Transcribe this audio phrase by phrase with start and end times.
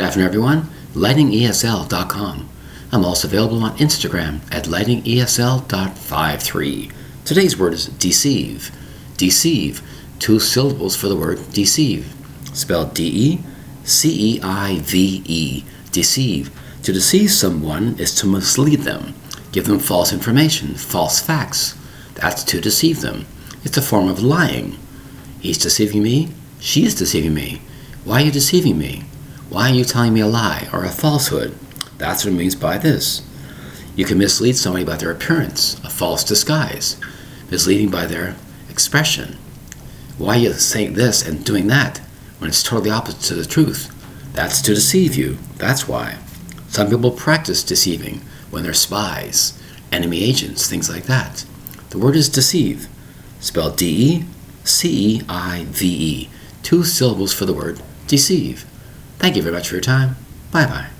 [0.00, 0.70] Good afternoon, everyone.
[0.94, 2.48] LightningESL.com.
[2.92, 6.92] I'm also available on Instagram at lightningesl.53.
[7.24, 8.70] Today's word is deceive.
[9.16, 9.82] Deceive.
[10.20, 12.14] Two syllables for the word deceive.
[12.52, 13.40] Spelled D E
[13.82, 15.64] C E I V E.
[15.90, 16.52] Deceive.
[16.84, 19.14] To deceive someone is to mislead them,
[19.50, 21.74] give them false information, false facts.
[22.14, 23.26] That's to deceive them.
[23.64, 24.78] It's a form of lying.
[25.40, 26.28] He's deceiving me.
[26.60, 27.62] She is deceiving me.
[28.04, 29.02] Why are you deceiving me?
[29.48, 31.58] Why are you telling me a lie or a falsehood?
[31.96, 33.22] That's what it means by this.
[33.96, 37.00] You can mislead somebody by their appearance, a false disguise,
[37.50, 38.36] misleading by their
[38.68, 39.38] expression.
[40.18, 41.98] Why are you saying this and doing that
[42.38, 43.90] when it's totally opposite to the truth?
[44.34, 45.38] That's to deceive you.
[45.56, 46.18] That's why.
[46.68, 48.20] Some people practice deceiving
[48.50, 51.46] when they're spies, enemy agents, things like that.
[51.90, 52.86] The word is deceive,
[53.40, 54.24] spelled D E
[54.64, 56.30] C E I V E.
[56.62, 58.66] Two syllables for the word deceive.
[59.18, 60.16] Thank you very much for your time.
[60.52, 60.97] Bye bye.